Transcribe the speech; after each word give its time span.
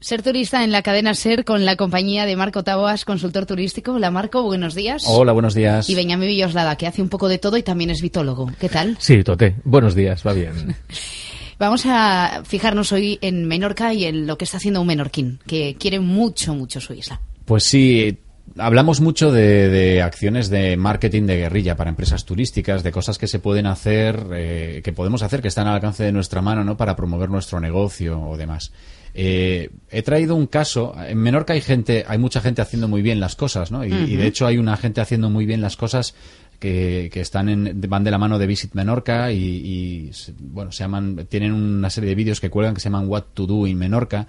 Ser 0.00 0.22
turista 0.22 0.64
en 0.64 0.72
la 0.72 0.82
cadena 0.82 1.14
Ser 1.14 1.44
con 1.44 1.64
la 1.64 1.76
compañía 1.76 2.26
de 2.26 2.36
Marco 2.36 2.64
Taboas, 2.64 3.04
consultor 3.04 3.46
turístico. 3.46 3.92
Hola 3.92 4.10
Marco, 4.10 4.42
buenos 4.42 4.74
días. 4.74 5.04
Hola, 5.06 5.32
buenos 5.32 5.54
días. 5.54 5.88
Y 5.88 5.94
Benjamín 5.94 6.28
Villoslada, 6.28 6.76
que 6.76 6.86
hace 6.86 7.02
un 7.02 7.08
poco 7.08 7.28
de 7.28 7.38
todo 7.38 7.56
y 7.56 7.62
también 7.62 7.90
es 7.90 8.02
vitólogo. 8.02 8.50
¿Qué 8.58 8.68
tal? 8.68 8.96
Sí, 8.98 9.22
Tote. 9.22 9.56
Buenos 9.64 9.94
días, 9.94 10.26
va 10.26 10.32
bien. 10.32 10.76
Vamos 11.58 11.82
a 11.84 12.42
fijarnos 12.46 12.90
hoy 12.92 13.18
en 13.20 13.44
Menorca 13.44 13.92
y 13.92 14.06
en 14.06 14.26
lo 14.26 14.38
que 14.38 14.46
está 14.46 14.56
haciendo 14.56 14.80
un 14.80 14.86
menorquín, 14.86 15.40
que 15.46 15.76
quiere 15.78 16.00
mucho, 16.00 16.54
mucho 16.54 16.80
su 16.80 16.94
isla. 16.94 17.20
Pues 17.44 17.64
sí, 17.64 18.16
hablamos 18.56 19.00
mucho 19.00 19.32
de, 19.32 20.02
acciones 20.02 20.50
de 20.50 20.76
marketing 20.76 21.24
de 21.24 21.36
guerrilla 21.36 21.76
para 21.76 21.90
empresas 21.90 22.24
turísticas, 22.24 22.82
de 22.82 22.92
cosas 22.92 23.18
que 23.18 23.26
se 23.26 23.38
pueden 23.38 23.66
hacer, 23.66 24.26
eh, 24.32 24.80
que 24.84 24.92
podemos 24.92 25.22
hacer, 25.22 25.42
que 25.42 25.48
están 25.48 25.66
al 25.66 25.74
alcance 25.74 26.04
de 26.04 26.12
nuestra 26.12 26.42
mano, 26.42 26.64
¿no? 26.64 26.76
Para 26.76 26.96
promover 26.96 27.30
nuestro 27.30 27.60
negocio 27.60 28.20
o 28.20 28.36
demás. 28.36 28.72
Eh, 29.14 29.70
he 29.90 30.02
traído 30.02 30.34
un 30.34 30.46
caso. 30.46 30.94
En 30.96 31.18
Menorca 31.18 31.52
hay 31.52 31.60
gente, 31.60 32.04
hay 32.06 32.18
mucha 32.18 32.40
gente 32.40 32.62
haciendo 32.62 32.88
muy 32.88 33.02
bien 33.02 33.20
las 33.20 33.36
cosas, 33.36 33.70
¿no? 33.70 33.84
Y, 33.84 34.16
de 34.16 34.26
hecho 34.26 34.46
hay 34.46 34.58
una 34.58 34.76
gente 34.76 35.00
haciendo 35.00 35.30
muy 35.30 35.46
bien 35.46 35.60
las 35.60 35.76
cosas 35.76 36.14
que, 36.58 37.10
están 37.14 37.48
en, 37.48 37.80
van 37.88 38.04
de 38.04 38.10
la 38.10 38.18
mano 38.18 38.38
de 38.38 38.46
Visit 38.46 38.74
Menorca 38.74 39.32
y, 39.32 40.10
bueno, 40.38 40.72
se 40.72 40.84
llaman, 40.84 41.26
tienen 41.28 41.52
una 41.52 41.90
serie 41.90 42.10
de 42.10 42.14
vídeos 42.14 42.40
que 42.40 42.50
cuelgan 42.50 42.74
que 42.74 42.80
se 42.80 42.88
llaman 42.88 43.08
What 43.08 43.24
to 43.34 43.46
Do 43.46 43.66
in 43.66 43.78
Menorca. 43.78 44.26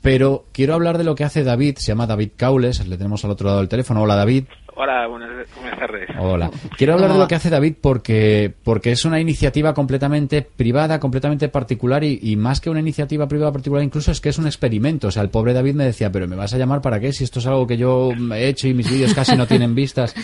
Pero 0.00 0.46
quiero 0.52 0.74
hablar 0.74 0.96
de 0.96 1.04
lo 1.04 1.14
que 1.14 1.24
hace 1.24 1.42
David, 1.42 1.76
se 1.78 1.88
llama 1.88 2.06
David 2.06 2.30
Caules, 2.36 2.86
le 2.86 2.96
tenemos 2.96 3.24
al 3.24 3.32
otro 3.32 3.46
lado 3.46 3.58
del 3.58 3.68
teléfono. 3.68 4.02
Hola 4.02 4.14
David. 4.14 4.44
Hola, 4.80 5.08
buenas, 5.08 5.28
tardes. 5.76 6.08
Hola. 6.20 6.52
Quiero 6.76 6.92
hablar 6.92 7.12
de 7.12 7.18
lo 7.18 7.26
que 7.26 7.34
hace 7.34 7.50
David 7.50 7.74
porque, 7.80 8.54
porque 8.62 8.92
es 8.92 9.04
una 9.04 9.18
iniciativa 9.18 9.74
completamente 9.74 10.42
privada, 10.42 11.00
completamente 11.00 11.48
particular 11.48 12.04
y, 12.04 12.36
más 12.36 12.60
que 12.60 12.70
una 12.70 12.78
iniciativa 12.78 13.26
privada 13.26 13.50
particular, 13.50 13.82
incluso 13.82 14.12
es 14.12 14.20
que 14.20 14.28
es 14.28 14.38
un 14.38 14.46
experimento. 14.46 15.08
O 15.08 15.10
sea, 15.10 15.24
el 15.24 15.30
pobre 15.30 15.52
David 15.52 15.74
me 15.74 15.84
decía, 15.84 16.12
pero 16.12 16.28
¿me 16.28 16.36
vas 16.36 16.54
a 16.54 16.58
llamar 16.58 16.80
para 16.80 17.00
qué? 17.00 17.12
Si 17.12 17.24
esto 17.24 17.40
es 17.40 17.46
algo 17.48 17.66
que 17.66 17.76
yo 17.76 18.12
he 18.32 18.46
hecho 18.46 18.68
y 18.68 18.74
mis 18.74 18.88
vídeos 18.88 19.14
casi 19.14 19.36
no 19.36 19.48
tienen 19.48 19.74
vistas. 19.74 20.14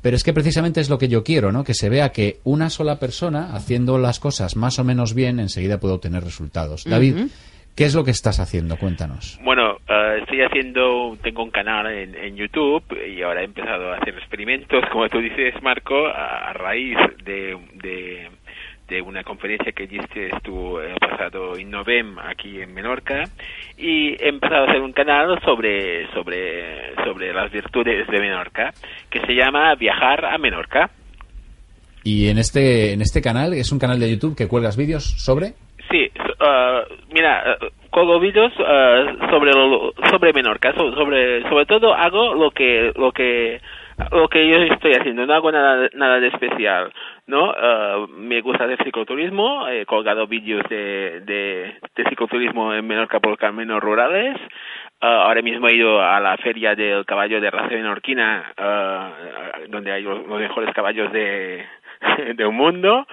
Pero 0.00 0.14
es 0.14 0.22
que 0.22 0.32
precisamente 0.32 0.80
es 0.80 0.88
lo 0.88 0.96
que 0.96 1.08
yo 1.08 1.24
quiero, 1.24 1.50
¿no? 1.50 1.64
Que 1.64 1.74
se 1.74 1.88
vea 1.88 2.12
que 2.12 2.38
una 2.44 2.70
sola 2.70 3.00
persona 3.00 3.52
haciendo 3.52 3.98
las 3.98 4.20
cosas 4.20 4.54
más 4.54 4.78
o 4.78 4.84
menos 4.84 5.12
bien 5.14 5.40
enseguida 5.40 5.80
puede 5.80 5.94
obtener 5.94 6.22
resultados. 6.22 6.84
David. 6.84 7.16
¿Qué 7.76 7.84
es 7.84 7.94
lo 7.94 8.04
que 8.04 8.12
estás 8.12 8.38
haciendo? 8.38 8.76
Cuéntanos. 8.76 9.40
Bueno, 9.42 9.78
eh, 9.88 10.18
estoy 10.20 10.42
haciendo, 10.42 11.18
tengo 11.22 11.42
un 11.42 11.50
canal 11.50 11.86
en, 11.88 12.36
YouTube 12.36 12.84
y 13.04 13.20
ahora 13.22 13.40
he 13.40 13.44
empezado 13.44 13.92
a 13.92 13.96
hacer 13.96 14.16
experimentos, 14.16 14.84
como 14.92 15.08
tú 15.08 15.18
dices, 15.18 15.60
Marco, 15.60 16.06
a, 16.06 16.52
raíz 16.52 16.96
de, 17.24 17.58
de, 17.82 19.02
una 19.02 19.24
conferencia 19.24 19.72
que 19.72 19.84
hiciste 19.84 20.30
tú 20.44 20.78
el 20.78 20.94
pasado 21.00 21.56
en 21.56 21.68
Novem 21.68 22.16
aquí 22.20 22.60
en 22.60 22.72
Menorca 22.72 23.24
y 23.76 24.10
he 24.22 24.28
empezado 24.28 24.66
a 24.66 24.70
hacer 24.70 24.80
un 24.80 24.92
canal 24.92 25.40
sobre, 25.44 26.08
sobre, 26.12 26.94
sobre 27.04 27.34
las 27.34 27.50
virtudes 27.50 28.06
de 28.06 28.20
Menorca 28.20 28.72
que 29.10 29.20
se 29.26 29.34
llama 29.34 29.74
Viajar 29.74 30.24
a 30.26 30.38
Menorca. 30.38 30.90
Y 32.04 32.28
en 32.28 32.38
este, 32.38 32.92
en 32.92 33.00
este 33.02 33.20
canal, 33.20 33.52
es 33.52 33.72
un 33.72 33.80
canal 33.80 33.98
de 33.98 34.10
YouTube 34.10 34.36
que 34.36 34.46
cuelgas 34.46 34.76
vídeos 34.76 35.04
sobre... 35.18 35.54
Uh, 36.44 36.84
mira, 37.10 37.56
uh, 37.56 38.20
vídeos 38.20 38.52
uh, 38.58 39.30
sobre 39.30 39.52
sobre 40.10 40.32
Menorca, 40.34 40.74
sobre 40.74 41.42
sobre 41.48 41.64
todo 41.64 41.94
hago 41.94 42.34
lo 42.34 42.50
que 42.50 42.92
lo 42.96 43.12
que 43.12 43.62
lo 44.12 44.28
que 44.28 44.46
yo 44.50 44.58
estoy 44.58 44.92
haciendo, 44.92 45.24
no 45.24 45.32
hago 45.32 45.50
nada 45.50 45.88
nada 45.94 46.20
de 46.20 46.28
especial, 46.28 46.92
¿no? 47.26 47.54
Me 48.08 48.42
gusta 48.42 48.64
hacer 48.64 48.82
cicloturismo, 48.84 49.68
he 49.68 49.86
colgado 49.86 50.26
vídeos 50.26 50.62
de, 50.68 51.20
de, 51.24 52.04
cicloturismo 52.10 52.74
en 52.74 52.86
Menorca 52.86 53.20
por 53.20 53.38
caminos 53.38 53.80
rurales. 53.80 54.36
Ahora 55.00 55.40
mismo 55.40 55.68
he 55.68 55.76
ido 55.76 56.02
a 56.02 56.20
la 56.20 56.36
feria 56.38 56.74
del 56.74 57.06
caballo 57.06 57.40
de 57.40 57.50
raza 57.50 57.68
menorquina, 57.68 58.52
uh, 58.58 59.70
donde 59.70 59.92
hay 59.92 60.02
los 60.02 60.26
mejores 60.26 60.74
caballos 60.74 61.12
de, 61.12 61.64
de 62.34 62.46
un 62.46 62.56
mundo 62.56 63.06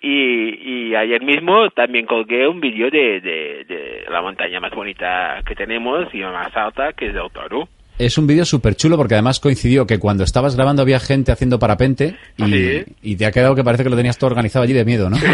y, 0.00 0.88
y 0.90 0.94
ayer 0.94 1.22
mismo 1.22 1.70
también 1.70 2.06
colgué 2.06 2.46
un 2.46 2.60
vídeo 2.60 2.90
de, 2.90 3.20
de, 3.20 3.64
de, 3.64 4.04
la 4.10 4.22
montaña 4.22 4.60
más 4.60 4.72
bonita 4.72 5.42
que 5.46 5.54
tenemos 5.54 6.12
y 6.14 6.20
más 6.20 6.56
alta 6.56 6.92
que 6.92 7.06
es 7.06 7.14
el 7.14 7.30
Toro 7.32 7.68
es 7.98 8.16
un 8.16 8.28
vídeo 8.28 8.44
súper 8.44 8.76
chulo 8.76 8.96
porque 8.96 9.14
además 9.14 9.40
coincidió 9.40 9.86
que 9.86 9.98
cuando 9.98 10.22
estabas 10.22 10.54
grabando 10.54 10.82
había 10.82 11.00
gente 11.00 11.32
haciendo 11.32 11.58
parapente 11.58 12.14
y, 13.02 13.16
te 13.16 13.26
ha 13.26 13.32
quedado 13.32 13.56
que 13.56 13.64
parece 13.64 13.82
que 13.82 13.90
lo 13.90 13.96
tenías 13.96 14.18
todo 14.18 14.30
organizado 14.30 14.62
allí 14.62 14.72
de 14.72 14.84
miedo, 14.84 15.10
¿no? 15.10 15.16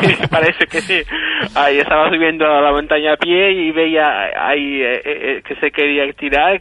Sí, 0.00 0.14
parece 0.30 0.66
que 0.66 0.80
sí. 0.80 1.02
Ahí 1.54 1.78
estaba 1.78 2.08
subiendo 2.08 2.44
a 2.46 2.60
la 2.60 2.72
montaña 2.72 3.14
a 3.14 3.16
pie 3.16 3.52
y 3.52 3.72
veía 3.72 4.06
ahí 4.36 4.82
eh, 4.82 4.96
eh, 4.96 5.02
eh, 5.04 5.42
que 5.46 5.54
se 5.56 5.70
quería 5.70 6.10
tirar, 6.12 6.60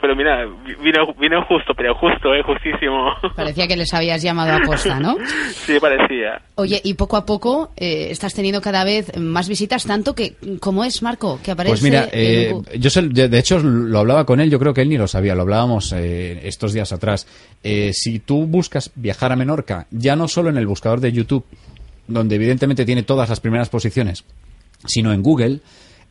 pero, 0.00 0.16
mira, 0.16 0.46
vino, 0.82 1.14
vino 1.18 1.44
justo, 1.44 1.72
pero 1.76 1.94
justo, 1.94 2.34
eh, 2.34 2.42
justísimo. 2.42 3.12
Parecía 3.36 3.66
que 3.66 3.76
les 3.76 3.92
habías 3.94 4.22
llamado 4.22 4.56
a 4.56 4.60
posta, 4.60 5.00
¿no? 5.00 5.16
Sí, 5.66 5.78
parecía. 5.80 6.40
Oye, 6.54 6.80
y 6.84 6.94
poco 6.94 7.16
a 7.16 7.26
poco 7.26 7.70
estás 7.76 8.34
teniendo 8.34 8.60
cada 8.60 8.84
vez 8.84 9.16
más 9.18 9.48
visitas, 9.48 9.84
tanto 9.84 10.14
que, 10.14 10.34
¿cómo 10.60 10.84
es, 10.84 11.02
Marco? 11.02 11.40
Que 11.42 11.50
aparece... 11.50 11.72
Pues 11.72 11.82
mira, 11.82 12.08
yo 12.78 12.90
sé, 12.90 13.02
de 13.02 13.38
hecho 13.38 13.58
lo 13.58 13.98
hablaba 13.98 14.24
con 14.24 14.40
él, 14.40 14.50
yo 14.50 14.58
creo 14.58 14.72
que 14.72 14.82
él 14.82 14.88
ni 14.88 14.96
lo 14.96 15.08
sabía, 15.08 15.34
lo 15.34 15.42
hablábamos 15.42 15.92
eh, 15.92 16.40
estos 16.44 16.72
días 16.72 16.92
atrás. 16.92 17.26
Eh, 17.62 17.90
si 17.92 18.18
tú 18.20 18.46
buscas 18.46 18.92
viajar 18.94 19.32
a 19.32 19.36
Menorca, 19.36 19.86
ya 19.90 20.16
no 20.16 20.28
solo 20.28 20.50
en 20.50 20.56
el 20.56 20.66
buscador 20.66 21.00
de 21.00 21.12
YouTube, 21.12 21.44
donde 22.08 22.36
evidentemente 22.36 22.84
tiene 22.84 23.02
todas 23.02 23.28
las 23.28 23.40
primeras 23.40 23.68
posiciones, 23.68 24.24
sino 24.86 25.12
en 25.12 25.22
Google, 25.22 25.60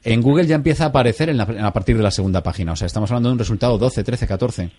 en 0.06 0.22
Google 0.22 0.46
ya 0.46 0.56
empieza 0.56 0.86
a 0.86 0.88
aparecer 0.88 1.30
en 1.30 1.42
a 1.42 1.74
partir 1.74 1.98
de 1.98 2.04
la 2.04 2.12
segunda 2.12 2.44
página. 2.44 2.74
O 2.74 2.76
sea, 2.76 2.86
estamos 2.86 3.10
hablando 3.10 3.30
de 3.30 3.34
un 3.34 3.40
resultado 3.40 3.78
12, 3.78 4.04
13, 4.04 4.28
14. 4.28 4.70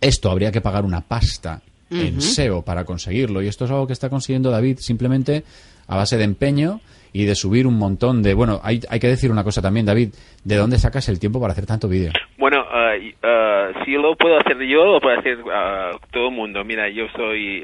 Esto 0.00 0.30
habría 0.30 0.50
que 0.50 0.62
pagar 0.62 0.84
una 0.84 1.02
pasta 1.02 1.60
en 1.90 2.20
SEO 2.20 2.62
para 2.62 2.84
conseguirlo. 2.84 3.42
Y 3.42 3.48
esto 3.48 3.66
es 3.66 3.70
algo 3.70 3.86
que 3.86 3.92
está 3.92 4.08
consiguiendo 4.08 4.50
David 4.50 4.78
simplemente 4.78 5.44
a 5.86 5.96
base 5.96 6.16
de 6.16 6.24
empeño 6.24 6.80
y 7.12 7.26
de 7.26 7.34
subir 7.34 7.66
un 7.66 7.78
montón 7.78 8.22
de... 8.22 8.34
Bueno, 8.34 8.58
hay, 8.62 8.80
hay 8.88 8.98
que 8.98 9.06
decir 9.06 9.30
una 9.30 9.44
cosa 9.44 9.62
también, 9.62 9.86
David, 9.86 10.14
¿de 10.42 10.56
dónde 10.56 10.78
sacas 10.78 11.08
el 11.08 11.20
tiempo 11.20 11.40
para 11.40 11.52
hacer 11.52 11.66
tanto 11.66 11.86
vídeo? 11.86 12.10
Bueno, 12.38 12.62
uh, 12.62 13.84
si 13.84 13.92
lo 13.92 14.16
puedo 14.16 14.38
hacer 14.38 14.56
yo, 14.66 14.84
lo 14.84 15.00
puede 15.00 15.18
hacer 15.18 15.38
uh, 15.38 15.96
todo 16.10 16.28
el 16.28 16.34
mundo. 16.34 16.64
Mira, 16.64 16.88
yo 16.88 17.04
soy 17.14 17.62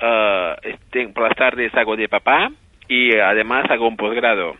uh, 0.00 0.54
este, 0.62 1.08
por 1.08 1.24
las 1.24 1.36
tardes 1.36 1.74
hago 1.74 1.96
de 1.96 2.08
papá 2.08 2.50
y 2.88 3.16
además 3.16 3.70
hago 3.70 3.88
un 3.88 3.96
posgrado. 3.96 4.54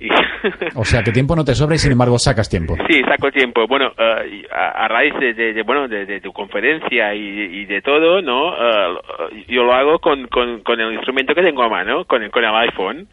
o 0.74 0.84
sea, 0.84 1.02
que 1.02 1.12
tiempo 1.12 1.36
no 1.36 1.44
te 1.44 1.54
sobra 1.54 1.74
y 1.74 1.78
sin 1.78 1.92
embargo 1.92 2.18
sacas 2.18 2.48
tiempo. 2.48 2.74
Sí, 2.88 3.02
saco 3.02 3.30
tiempo. 3.30 3.66
Bueno, 3.66 3.92
eh, 3.98 4.46
a, 4.50 4.88
raíz 4.88 5.12
de, 5.20 5.62
bueno 5.62 5.88
de, 5.88 6.20
tu 6.20 6.32
conferencia 6.32 7.14
y, 7.14 7.66
de 7.66 7.82
todo, 7.82 8.22
¿no? 8.22 8.54
Eh, 8.54 9.44
yo 9.48 9.62
lo 9.62 9.74
hago 9.74 9.98
con, 9.98 10.26
con, 10.28 10.80
el 10.80 10.94
instrumento 10.94 11.34
que 11.34 11.42
tengo 11.42 11.62
a 11.62 11.68
mano, 11.68 12.04
con 12.06 12.22
el, 12.22 12.30
con 12.30 12.44
el 12.44 12.54
iPhone. 12.54 13.08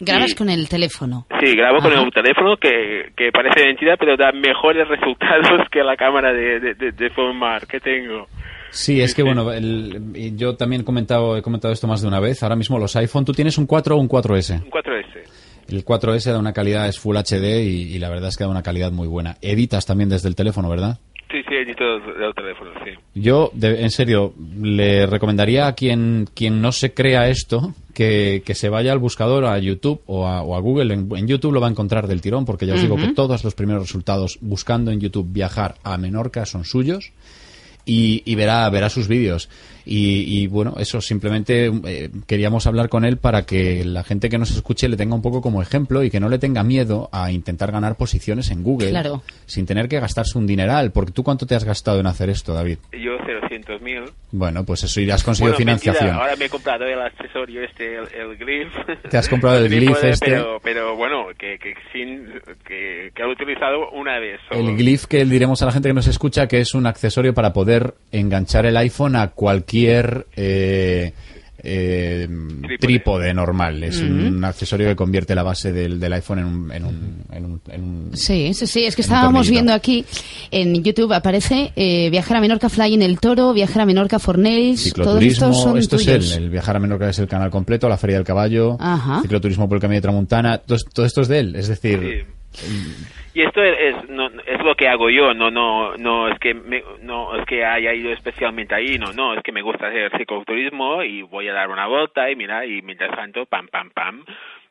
¿Grabas 0.00 0.34
con 0.34 0.50
el 0.50 0.68
teléfono? 0.68 1.26
Sí, 1.42 1.56
grabo 1.56 1.78
con 1.78 1.92
el 1.92 2.10
teléfono 2.10 2.56
que, 2.58 3.12
que 3.16 3.30
parece 3.32 3.64
mentira, 3.64 3.96
pero 3.96 4.16
da 4.16 4.30
mejores 4.32 4.86
resultados 4.88 5.68
que 5.70 5.82
la 5.82 5.96
cámara 5.96 6.32
de, 6.32 6.60
de, 6.60 6.74
de, 6.74 7.10
que 7.68 7.80
tengo. 7.80 8.26
Sí, 8.70 9.00
es 9.00 9.14
que 9.14 9.22
bueno, 9.22 9.50
yo 10.36 10.56
también 10.56 10.82
he 10.82 10.84
comentado, 10.84 11.36
he 11.36 11.42
comentado 11.42 11.72
esto 11.72 11.86
más 11.86 12.02
de 12.02 12.08
una 12.08 12.20
vez. 12.20 12.42
Ahora 12.42 12.56
mismo 12.56 12.78
los 12.78 12.94
iPhone, 12.96 13.24
¿tú 13.24 13.32
tienes 13.32 13.58
un 13.58 13.66
4 13.66 13.96
o 13.96 13.98
un 13.98 14.08
4S? 14.08 14.62
Un 14.62 14.70
4S. 14.70 15.22
El 15.68 15.84
4S 15.84 16.32
da 16.32 16.38
una 16.38 16.52
calidad, 16.52 16.88
es 16.88 16.98
Full 16.98 17.16
HD 17.16 17.64
y, 17.64 17.98
la 17.98 18.08
verdad 18.08 18.28
es 18.28 18.36
que 18.36 18.44
da 18.44 18.50
una 18.50 18.62
calidad 18.62 18.92
muy 18.92 19.08
buena. 19.08 19.36
Editas 19.40 19.84
también 19.86 20.08
desde 20.08 20.28
el 20.28 20.36
teléfono, 20.36 20.68
¿verdad? 20.68 20.98
Sí, 21.30 21.38
sí, 21.48 21.56
edito 21.56 21.84
desde 21.98 22.24
el 22.24 22.34
teléfono, 22.34 22.70
sí. 22.84 22.92
Yo, 23.14 23.50
en 23.60 23.90
serio, 23.90 24.32
le 24.62 25.06
recomendaría 25.06 25.66
a 25.66 25.72
quien, 25.72 26.26
quien 26.32 26.62
no 26.62 26.70
se 26.70 26.94
crea 26.94 27.28
esto 27.28 27.74
que, 27.92 28.42
se 28.54 28.68
vaya 28.68 28.92
al 28.92 29.00
buscador, 29.00 29.44
a 29.44 29.58
YouTube 29.58 30.02
o 30.06 30.26
a, 30.28 30.60
Google. 30.60 30.94
En, 30.94 31.26
YouTube 31.26 31.52
lo 31.52 31.60
va 31.60 31.66
a 31.66 31.70
encontrar 31.70 32.06
del 32.06 32.20
tirón 32.20 32.44
porque 32.44 32.66
ya 32.66 32.74
os 32.74 32.82
digo 32.82 32.96
que 32.96 33.08
todos 33.08 33.42
los 33.42 33.54
primeros 33.54 33.82
resultados 33.82 34.38
buscando 34.40 34.92
en 34.92 35.00
YouTube 35.00 35.26
viajar 35.28 35.74
a 35.82 35.98
Menorca 35.98 36.46
son 36.46 36.64
suyos. 36.64 37.12
Y, 37.86 38.22
y 38.26 38.34
verá, 38.34 38.68
verá 38.68 38.90
sus 38.90 39.08
vídeos. 39.08 39.48
Y, 39.88 40.24
y, 40.42 40.48
bueno, 40.48 40.74
eso 40.80 41.00
simplemente 41.00 41.70
eh, 41.84 42.10
queríamos 42.26 42.66
hablar 42.66 42.88
con 42.88 43.04
él 43.04 43.18
para 43.18 43.46
que 43.46 43.84
la 43.84 44.02
gente 44.02 44.28
que 44.28 44.36
nos 44.36 44.50
escuche 44.50 44.88
le 44.88 44.96
tenga 44.96 45.14
un 45.14 45.22
poco 45.22 45.40
como 45.40 45.62
ejemplo 45.62 46.02
y 46.02 46.10
que 46.10 46.18
no 46.18 46.28
le 46.28 46.40
tenga 46.40 46.64
miedo 46.64 47.08
a 47.12 47.30
intentar 47.30 47.70
ganar 47.70 47.94
posiciones 47.94 48.50
en 48.50 48.64
Google 48.64 48.90
Claro. 48.90 49.22
sin 49.46 49.64
tener 49.64 49.88
que 49.88 50.00
gastarse 50.00 50.36
un 50.38 50.46
dineral. 50.48 50.90
Porque 50.90 51.12
tú 51.12 51.22
cuánto 51.22 51.46
te 51.46 51.54
has 51.54 51.62
gastado 51.62 52.00
en 52.00 52.08
hacer 52.08 52.30
esto, 52.30 52.52
David? 52.52 52.78
Yo 52.92 53.16
0.000. 53.66 54.10
Bueno, 54.32 54.64
pues 54.64 54.84
eso 54.84 55.00
y 55.00 55.10
has 55.10 55.22
conseguido 55.24 55.54
Bueno, 55.54 55.70
mentira, 55.72 55.92
financiación. 55.94 56.20
ahora 56.20 56.36
me 56.36 56.44
he 56.46 56.48
comprado 56.48 56.84
el 56.84 57.00
accesorio 57.00 57.62
este, 57.62 57.96
el, 57.96 58.04
el 58.14 58.36
Glyph. 58.36 58.72
Te 59.10 59.16
has 59.16 59.28
comprado 59.28 59.58
el 59.64 59.68
Glyph 59.68 60.02
este. 60.04 60.26
Pero, 60.30 60.58
pero 60.62 60.96
bueno, 60.96 61.26
que, 61.38 61.58
que, 61.58 61.74
sin, 61.92 62.26
que, 62.66 63.10
que 63.14 63.22
he 63.22 63.26
utilizado 63.26 63.90
una 63.92 64.18
vez 64.18 64.40
solo. 64.48 64.68
El 64.68 64.76
Glyph 64.76 65.04
que 65.04 65.24
diremos 65.24 65.62
a 65.62 65.66
la 65.66 65.72
gente 65.72 65.88
que 65.88 65.94
nos 65.94 66.06
escucha 66.06 66.46
que 66.46 66.60
es 66.60 66.74
un 66.74 66.86
accesorio 66.86 67.34
para 67.34 67.52
poder 67.52 67.75
enganchar 68.12 68.66
el 68.66 68.76
iPhone 68.76 69.16
a 69.16 69.28
cualquier 69.28 70.26
eh, 70.36 71.12
eh, 71.68 72.28
trípode. 72.78 73.34
normal. 73.34 73.82
Es 73.82 73.98
un 74.00 74.44
accesorio 74.44 74.86
que 74.88 74.94
convierte 74.94 75.34
la 75.34 75.42
base 75.42 75.72
del, 75.72 75.98
del 75.98 76.12
iPhone 76.12 76.38
en 76.38 76.44
un, 76.44 76.72
en 76.72 76.84
un, 76.84 77.22
en 77.32 77.44
un- 77.44 77.60
en 77.68 77.82
un- 77.82 78.10
Sí, 78.16 78.54
sí, 78.54 78.66
sí. 78.68 78.84
Es 78.84 78.94
que 78.94 79.02
estábamos 79.02 79.48
viendo 79.50 79.72
aquí 79.72 80.04
en 80.52 80.84
YouTube 80.84 81.12
aparece 81.12 81.72
eh, 81.74 82.08
Viajar 82.10 82.36
a 82.36 82.40
Menorca 82.40 82.68
Fly 82.68 82.94
en 82.94 83.02
el 83.02 83.18
Toro, 83.18 83.52
Viajar 83.52 83.82
a 83.82 83.86
Menorca 83.86 84.18
Fornails. 84.20 84.92
Todos 84.92 85.20
estos 85.22 85.60
son 85.60 85.76
esto 85.78 85.96
tuyos. 85.96 86.24
es 86.30 86.36
él, 86.36 86.44
el 86.44 86.50
Viajar 86.50 86.76
a 86.76 86.78
Menorca 86.80 87.08
es 87.08 87.18
el 87.18 87.26
canal 87.26 87.50
completo, 87.50 87.88
la 87.88 87.96
Feria 87.98 88.16
del 88.16 88.24
Caballo, 88.24 88.76
Ajá. 88.78 89.22
Cicloturismo 89.22 89.68
por 89.68 89.76
el 89.78 89.80
Camino 89.82 89.96
de 89.96 90.02
Tramuntana, 90.02 90.58
todo, 90.58 90.78
todo 90.92 91.04
esto 91.06 91.22
es 91.22 91.28
de 91.28 91.38
él, 91.40 91.56
es 91.56 91.66
decir, 91.68 92.26
Y 93.36 93.42
esto 93.42 93.62
es, 93.62 94.08
no, 94.08 94.28
es 94.28 94.64
lo 94.64 94.74
que 94.74 94.88
hago 94.88 95.10
yo, 95.10 95.34
no 95.34 95.50
no 95.50 95.94
no 95.98 96.26
es 96.26 96.38
que 96.38 96.54
me- 96.54 96.82
no 97.02 97.36
es 97.36 97.44
que 97.44 97.66
haya 97.66 97.92
ido 97.92 98.10
especialmente 98.10 98.74
ahí, 98.74 98.96
no, 98.98 99.12
no, 99.12 99.34
es 99.34 99.42
que 99.42 99.52
me 99.52 99.60
gusta 99.60 99.88
hacer 99.88 100.10
cicloturismo 100.16 101.02
y 101.02 101.20
voy 101.20 101.46
a 101.48 101.52
dar 101.52 101.68
una 101.68 101.86
vuelta 101.86 102.30
y 102.30 102.34
mira, 102.34 102.64
y 102.64 102.80
mientras 102.80 103.14
tanto, 103.14 103.44
pam, 103.44 103.68
pam, 103.68 103.90
pam, 103.90 104.24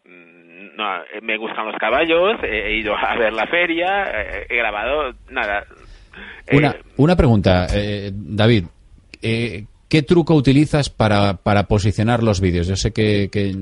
mm, 0.06 0.75
no, 0.77 0.95
eh, 0.97 1.21
me 1.21 1.38
gustan 1.38 1.67
los 1.67 1.75
caballos, 1.75 2.39
he, 2.41 2.75
ido 2.77 2.95
a 2.97 3.15
ver 3.15 3.33
la 3.33 3.45
feria, 3.45 4.09
eh, 4.09 4.47
he 4.50 4.56
grabado, 4.57 5.13
nada. 5.29 5.63
eh, 6.47 6.57
Una, 6.57 6.75
una 6.97 7.15
pregunta, 7.15 7.67
eh, 7.71 8.09
David. 8.13 8.63
eh, 9.21 9.65
¿Qué 9.88 10.01
truco 10.01 10.33
utilizas 10.33 10.89
para, 10.89 11.35
para 11.38 11.67
posicionar 11.67 12.23
los 12.23 12.41
vídeos? 12.41 12.67
Yo 12.67 12.75
sé 12.75 12.91
que, 12.91 13.29
que 13.31 13.53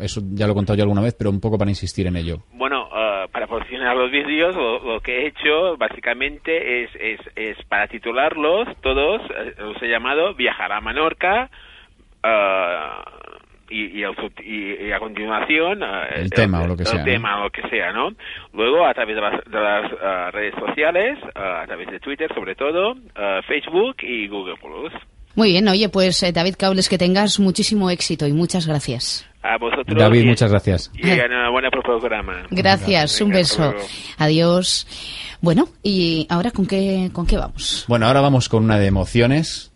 eso 0.00 0.20
ya 0.32 0.46
lo 0.46 0.52
he 0.52 0.54
contado 0.56 0.76
yo 0.76 0.82
alguna 0.82 1.00
vez, 1.00 1.14
pero 1.16 1.30
un 1.30 1.40
poco 1.40 1.56
para 1.56 1.70
insistir 1.70 2.08
en 2.08 2.16
ello. 2.16 2.38
Bueno, 2.52 2.83
para 3.28 3.46
posicionar 3.46 3.96
los 3.96 4.10
vídeos, 4.10 4.54
lo, 4.56 4.78
lo 4.84 5.00
que 5.00 5.22
he 5.22 5.26
hecho 5.28 5.76
básicamente 5.76 6.84
es, 6.84 6.90
es, 6.98 7.20
es 7.36 7.56
para 7.66 7.86
titularlos 7.88 8.68
todos, 8.80 9.20
eh, 9.30 9.54
los 9.58 9.82
he 9.82 9.88
llamado 9.88 10.34
Viajar 10.34 10.72
a 10.72 10.80
Menorca 10.80 11.50
eh, 12.22 12.88
y, 13.70 13.98
y, 13.98 14.02
el 14.02 14.14
sub- 14.16 14.40
y- 14.44 14.86
y 14.86 14.92
a 14.92 14.98
continuación 14.98 15.82
eh, 15.82 15.86
El 16.16 16.30
tema 16.30 16.62
o 16.62 16.66
lo 16.68 16.76
que 16.76 16.82
el 16.82 16.88
sea, 16.88 16.98
¿no? 16.98 17.04
tema 17.04 17.40
o 17.40 17.44
lo 17.44 17.50
que 17.50 17.62
sea, 17.68 17.92
¿no? 17.92 18.10
Luego 18.52 18.86
a 18.86 18.94
través 18.94 19.16
de 19.16 19.22
las, 19.22 19.44
de 19.44 19.60
las, 19.60 19.92
eh, 19.92 20.30
redes 20.32 20.54
sociales, 20.58 21.18
a 21.34 21.64
través 21.66 21.88
de 21.90 21.98
Twitter 22.00 22.32
sobre 22.34 22.54
todo, 22.54 22.94
Facebook 23.46 23.96
y 24.02 24.28
Google 24.28 24.56
Plus. 24.56 24.92
Muy 25.36 25.48
bien, 25.50 25.66
oye, 25.66 25.88
pues 25.88 26.22
eh, 26.22 26.30
David 26.32 26.54
Cables, 26.58 26.88
que 26.88 26.98
tengas 26.98 27.40
muchísimo 27.40 27.90
éxito 27.90 28.26
y 28.26 28.32
muchas 28.32 28.68
gracias. 28.68 29.28
A 29.46 29.58
vosotros. 29.58 29.96
David, 29.98 30.22
y- 30.22 30.26
muchas 30.26 30.50
gracias. 30.50 30.90
Y 30.94 31.08
enhorabuena 31.10 31.68
por 31.70 31.80
el 31.94 32.00
programa. 32.00 32.44
Gracias, 32.50 33.20
un 33.20 33.30
beso. 33.30 33.74
Adiós. 34.16 34.86
Bueno, 35.42 35.68
y 35.82 36.26
ahora 36.30 36.50
con 36.50 36.64
qué, 36.66 37.10
con 37.12 37.26
qué 37.26 37.36
vamos? 37.36 37.84
Bueno, 37.86 38.06
ahora 38.06 38.22
vamos 38.22 38.48
con 38.48 38.64
una 38.64 38.78
de 38.78 38.86
emociones, 38.86 39.70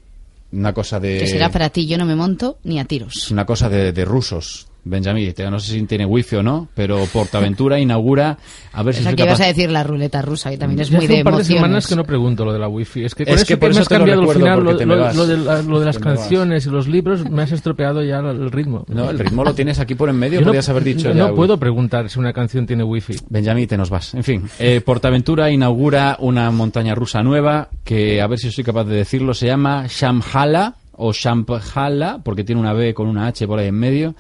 una 0.53 0.73
cosa 0.73 0.99
de... 0.99 1.19
Que 1.19 1.27
será 1.27 1.51
para 1.51 1.69
ti, 1.69 1.87
yo 1.87 1.99
no 1.99 2.07
me 2.07 2.15
monto 2.17 2.57
ni 2.65 2.81
a 2.81 2.87
tiros. 2.87 3.31
una 3.31 3.45
cosa 3.45 3.69
de, 3.69 3.93
de 3.93 4.05
rusos. 4.07 4.69
Benjamín, 4.89 5.33
no 5.51 5.61
sé 5.61 5.73
si 5.73 5.83
tiene 5.83 6.05
wifi 6.07 6.37
o 6.37 6.43
no, 6.43 6.69
pero 6.75 7.05
Portaventura 7.13 7.79
inaugura, 7.81 8.39
a 8.73 8.83
ver 8.83 8.95
si 8.95 9.03
soy 9.05 9.13
capaz... 9.15 9.25
ibas 9.27 9.41
a 9.41 9.47
decir 9.47 9.71
la 9.71 9.83
ruleta 9.85 10.23
rusa, 10.23 10.51
que 10.51 10.59
también 10.59 10.81
es 10.81 10.89
Ya 10.91 10.97
muy 10.97 11.05
hace 11.07 11.15
de 11.15 11.21
un 11.21 11.25
par 11.25 11.37
de 11.37 11.45
semanas 11.45 11.87
que 11.87 11.97
no 11.97 12.05
pregunto 12.05 12.45
lo 12.45 12.53
de 12.53 12.59
la 12.59 12.69
wifi. 12.69 13.05
Es 13.05 13.15
que 13.15 13.25
con 13.25 13.35
Es 13.35 13.41
eso 13.43 13.47
que 13.49 13.55
que, 13.55 13.59
por 13.59 13.69
me 13.69 13.73
eso 13.73 13.81
has 13.83 13.89
te 13.89 13.95
lo 13.95 13.99
cambiado 14.01 14.21
al 14.23 14.29
recuerdo, 14.29 14.41
final, 14.41 14.65
lo, 14.65 14.87
me 14.87 14.97
lo- 14.97 15.03
vas. 15.03 15.17
lo 15.17 15.27
de, 15.27 15.37
la- 15.37 15.63
lo 15.63 15.81
de 15.81 15.87
las 15.87 16.01
me 16.01 16.07
vas. 16.11 16.19
canciones 16.21 16.67
y 16.67 16.71
los 16.71 16.89
libros, 16.89 17.29
me 17.31 17.43
has 17.43 17.53
estropeado 17.53 18.03
ya 18.03 18.19
el 18.19 18.51
ritmo. 18.51 18.85
No, 18.89 19.11
el 19.11 19.19
ritmo 19.19 19.45
lo 19.45 19.55
tienes 19.55 19.79
aquí 19.79 19.95
por 19.95 20.09
en 20.09 20.17
medio, 20.17 20.37
Yo 20.41 20.41
no- 20.41 20.47
podrías 20.47 20.69
haber 20.69 20.85
dicho 20.85 21.13
no, 21.15 21.29
ya, 21.29 21.35
puedo 21.35 21.59
preguntar 21.59 22.09
si 22.11 22.19
una 22.19 22.33
canción 22.33 22.67
tiene 22.67 22.83
wifi. 22.85 23.17
Benjamín, 23.29 23.67
te 23.69 23.77
nos 23.77 23.91
vas. 23.91 24.15
En 24.15 24.25
fin, 24.25 24.49
eh, 24.59 24.81
Portaventura 24.85 25.51
inaugura 25.51 26.17
una 26.21 26.51
montaña 26.51 26.95
rusa 26.95 27.23
nueva 27.23 27.69
que, 27.85 28.21
a 28.23 28.27
ver 28.27 28.39
si 28.39 28.51
soy 28.51 28.65
capaz 28.65 28.85
de 28.85 28.97
decirlo, 28.97 29.35
se 29.35 29.47
llama 29.47 29.87
Shamhala 29.89 30.75
o 31.01 31.13
Shamphala, 31.13 32.21
porque 32.25 32.45
tiene 32.45 32.61
una 32.61 32.73
B 32.73 32.93
con 32.95 33.07
una 33.07 33.27
H 33.29 33.47
por 33.47 33.59
ahí 33.59 33.69
en 33.69 33.75
medio, 33.77 34.15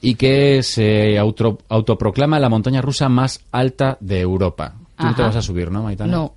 y 0.00 0.14
que 0.14 0.62
se 0.62 1.18
auto- 1.18 1.58
autoproclama 1.68 2.38
la 2.38 2.48
montaña 2.48 2.80
rusa 2.80 3.08
más 3.08 3.40
alta 3.52 3.96
de 4.00 4.20
Europa. 4.20 4.74
Tú 4.96 5.04
no 5.04 5.14
te 5.14 5.22
vas 5.22 5.36
a 5.36 5.42
subir, 5.42 5.70
¿no, 5.70 5.82
Maitana? 5.82 6.12
No, 6.12 6.34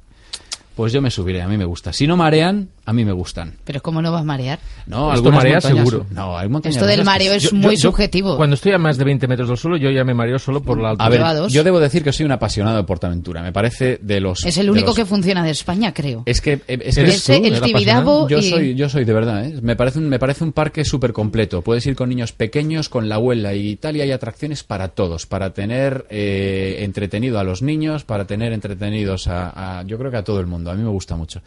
Pues 0.75 0.93
yo 0.93 1.01
me 1.01 1.11
subiré, 1.11 1.41
a 1.41 1.47
mí 1.47 1.57
me 1.57 1.65
gusta. 1.65 1.91
Si 1.93 2.07
no 2.07 2.15
marean, 2.17 2.69
a 2.91 2.93
mí 2.93 3.03
me 3.05 3.11
gustan. 3.11 3.53
pero 3.63 3.81
¿cómo 3.81 4.01
no 4.01 4.11
vas 4.11 4.21
a 4.21 4.25
marear? 4.25 4.59
No, 4.85 5.11
algunas 5.11 5.37
marea 5.39 5.59
seguro. 5.61 6.05
No, 6.11 6.37
hay 6.37 6.47
montañas 6.49 6.75
Esto 6.75 6.85
del 6.87 7.03
mareo 7.03 7.33
es 7.33 7.43
Yo- 7.43 7.55
muy 7.55 7.75
yo- 7.75 7.89
subjetivo. 7.89 8.37
Cuando 8.37 8.53
estoy 8.55 8.73
a 8.73 8.77
más 8.77 8.97
de 8.97 9.03
20 9.05 9.27
metros 9.27 9.47
del 9.47 9.57
suelo, 9.57 9.77
yo 9.77 9.89
ya 9.89 10.03
me 10.03 10.13
mareo 10.13 10.37
solo 10.37 10.61
por 10.61 10.79
la 10.79 10.91
altura. 10.91 11.05
A 11.29 11.33
ver, 11.33 11.49
yo 11.49 11.63
debo 11.63 11.79
decir 11.79 12.03
que 12.03 12.11
soy 12.13 12.25
un 12.25 12.31
apasionado 12.31 12.77
de 12.77 12.83
Portaventura. 12.83 13.41
Me 13.41 13.51
parece 13.51 13.97
de 14.01 14.19
los. 14.19 14.45
Es 14.45 14.57
el 14.57 14.69
único 14.69 14.87
los- 14.87 14.95
que 14.95 15.05
funciona 15.05 15.43
de 15.43 15.51
España, 15.51 15.93
creo. 15.93 16.23
Es 16.25 16.41
que, 16.41 16.53
eh, 16.67 16.79
es 16.83 16.95
que 16.95 17.01
¿Eres 17.01 17.15
Ese, 17.15 17.39
tú, 17.39 17.45
el 17.45 17.53
el 17.55 17.61
Tibidabo 17.61 18.27
yo 18.29 18.37
y... 18.39 18.43
soy, 18.43 18.75
yo 18.75 18.89
soy 18.89 19.05
de 19.05 19.13
verdad, 19.13 19.45
¿eh? 19.45 19.59
Me 19.61 19.75
parece 19.75 19.99
un, 19.99 20.09
me 20.09 20.19
parece 20.19 20.43
un 20.43 20.51
parque 20.51 20.83
súper 20.85 21.13
completo. 21.13 21.61
Puedes 21.61 21.85
ir 21.87 21.95
con 21.95 22.09
niños 22.09 22.31
pequeños, 22.33 22.89
con 22.89 23.07
la 23.09 23.15
abuela 23.15 23.53
y 23.53 23.75
tal, 23.77 23.95
y 23.97 24.01
hay 24.01 24.11
atracciones 24.11 24.63
para 24.63 24.89
todos, 24.89 25.25
para 25.25 25.53
tener 25.53 26.05
eh, 26.09 26.77
entretenido 26.79 27.39
a 27.39 27.43
los 27.43 27.61
niños, 27.61 28.03
para 28.03 28.25
tener 28.25 28.51
entretenidos 28.53 29.27
a, 29.27 29.79
a- 29.79 29.83
yo 29.83 29.97
creo 29.97 30.11
que 30.11 30.17
a 30.17 30.23
todo 30.23 30.39
el 30.39 30.47
mundo. 30.47 30.71
A 30.71 30.73
mí 30.75 30.81
me 30.83 30.89
gusta 30.89 31.15
mucho. 31.15 31.41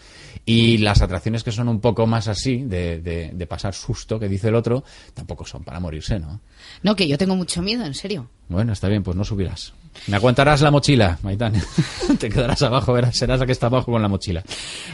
Y 0.46 0.78
las 0.78 1.02
atracciones 1.02 1.33
que 1.42 1.50
son 1.50 1.68
un 1.68 1.80
poco 1.80 2.06
más 2.06 2.28
así, 2.28 2.58
de, 2.58 3.00
de, 3.00 3.30
de 3.32 3.46
pasar 3.46 3.74
susto, 3.74 4.18
que 4.20 4.28
dice 4.28 4.48
el 4.48 4.54
otro, 4.54 4.84
tampoco 5.14 5.44
son 5.44 5.64
para 5.64 5.80
morirse, 5.80 6.18
¿no? 6.20 6.40
No, 6.82 6.94
que 6.94 7.08
yo 7.08 7.18
tengo 7.18 7.34
mucho 7.34 7.62
miedo, 7.62 7.84
en 7.84 7.94
serio. 7.94 8.28
Bueno, 8.48 8.72
está 8.72 8.88
bien, 8.88 9.02
pues 9.02 9.16
no 9.16 9.24
subirás. 9.24 9.72
Me 10.06 10.16
aguantarás 10.16 10.60
la 10.60 10.70
mochila, 10.70 11.18
Maitán. 11.22 11.54
Te 12.18 12.28
quedarás 12.28 12.62
abajo, 12.62 12.92
verás, 12.92 13.16
serás 13.16 13.40
la 13.40 13.46
que 13.46 13.52
está 13.52 13.66
abajo 13.66 13.90
con 13.92 14.02
la 14.02 14.08
mochila. 14.08 14.42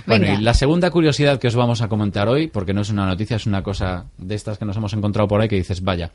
Bueno, 0.06 0.26
Venga. 0.26 0.40
y 0.40 0.42
la 0.42 0.54
segunda 0.54 0.90
curiosidad 0.90 1.38
que 1.38 1.48
os 1.48 1.56
vamos 1.56 1.82
a 1.82 1.88
comentar 1.88 2.28
hoy, 2.28 2.46
porque 2.48 2.72
no 2.72 2.82
es 2.82 2.90
una 2.90 3.06
noticia, 3.06 3.36
es 3.36 3.46
una 3.46 3.62
cosa 3.62 4.06
de 4.18 4.34
estas 4.34 4.58
que 4.58 4.64
nos 4.64 4.76
hemos 4.76 4.92
encontrado 4.92 5.26
por 5.28 5.40
ahí 5.40 5.48
que 5.48 5.56
dices, 5.56 5.82
vaya. 5.82 6.10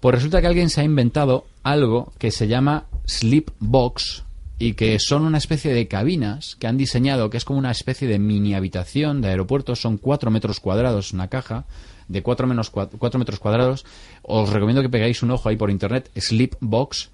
Pues 0.00 0.14
resulta 0.14 0.40
que 0.40 0.46
alguien 0.46 0.70
se 0.70 0.80
ha 0.80 0.84
inventado 0.84 1.46
algo 1.62 2.12
que 2.18 2.30
se 2.30 2.48
llama 2.48 2.86
Sleep 3.06 3.50
Box 3.58 4.24
y 4.60 4.74
que 4.74 4.98
son 5.00 5.22
una 5.22 5.38
especie 5.38 5.72
de 5.72 5.88
cabinas 5.88 6.54
que 6.60 6.66
han 6.68 6.76
diseñado, 6.76 7.30
que 7.30 7.38
es 7.38 7.44
como 7.44 7.58
una 7.58 7.70
especie 7.72 8.06
de 8.06 8.18
mini 8.20 8.54
habitación 8.54 9.20
de 9.22 9.28
aeropuerto, 9.30 9.74
son 9.74 9.96
cuatro 9.98 10.30
metros 10.30 10.60
cuadrados 10.60 11.12
una 11.12 11.26
caja 11.28 11.64
de 12.08 12.22
cuatro, 12.22 12.46
menos 12.46 12.70
cua- 12.72 12.90
cuatro 12.98 13.18
metros 13.18 13.40
cuadrados. 13.40 13.84
Os 14.22 14.50
recomiendo 14.50 14.82
que 14.82 14.88
pegáis 14.88 15.22
un 15.22 15.30
ojo 15.30 15.48
ahí 15.48 15.56
por 15.56 15.70
internet, 15.70 16.10
Sleep 16.14 16.56
Box, 16.60 17.10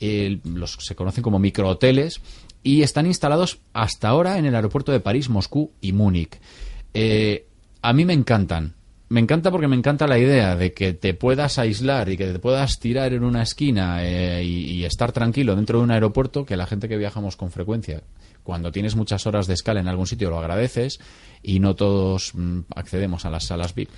eh, 0.00 0.40
los 0.44 0.72
se 0.80 0.94
conocen 0.96 1.22
como 1.22 1.38
microhoteles 1.38 2.20
y 2.62 2.82
están 2.82 3.06
instalados 3.06 3.58
hasta 3.72 4.08
ahora 4.08 4.36
en 4.38 4.46
el 4.46 4.54
aeropuerto 4.56 4.90
de 4.90 5.00
París, 5.00 5.28
Moscú 5.28 5.70
y 5.80 5.92
Múnich. 5.92 6.40
Eh, 6.94 7.46
a 7.80 7.92
mí 7.92 8.04
me 8.04 8.12
encantan. 8.12 8.74
Me 9.10 9.20
encanta 9.20 9.50
porque 9.50 9.68
me 9.68 9.76
encanta 9.76 10.06
la 10.06 10.18
idea 10.18 10.54
de 10.54 10.72
que 10.72 10.92
te 10.92 11.14
puedas 11.14 11.58
aislar 11.58 12.10
y 12.10 12.16
que 12.18 12.26
te 12.26 12.38
puedas 12.38 12.78
tirar 12.78 13.14
en 13.14 13.24
una 13.24 13.42
esquina 13.42 14.04
eh, 14.04 14.44
y, 14.44 14.70
y 14.72 14.84
estar 14.84 15.12
tranquilo 15.12 15.56
dentro 15.56 15.78
de 15.78 15.84
un 15.84 15.90
aeropuerto, 15.90 16.44
que 16.44 16.56
la 16.56 16.66
gente 16.66 16.88
que 16.88 16.98
viajamos 16.98 17.36
con 17.36 17.50
frecuencia, 17.50 18.02
cuando 18.48 18.72
tienes 18.72 18.96
muchas 18.96 19.26
horas 19.26 19.46
de 19.46 19.52
escala 19.52 19.78
en 19.80 19.88
algún 19.88 20.06
sitio 20.06 20.30
lo 20.30 20.38
agradeces 20.38 21.00
y 21.42 21.60
no 21.60 21.74
todos 21.74 22.32
mm, 22.34 22.60
accedemos 22.74 23.26
a 23.26 23.30
las 23.30 23.44
salas 23.44 23.74
VIP. 23.74 23.90